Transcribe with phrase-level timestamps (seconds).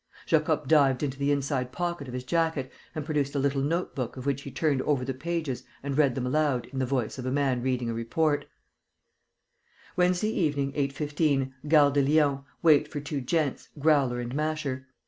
[0.25, 4.17] Jacob dived into the inside pocket of his jacket and produced a little note book
[4.17, 7.25] of which he turned over the pages and read them aloud in the voice of
[7.27, 8.45] a man reading a report:
[9.95, 11.53] "Wednesday evening, 8.15.
[11.67, 12.39] Gare de Lyon.
[12.63, 14.87] Wait for two gents, Growler and Masher.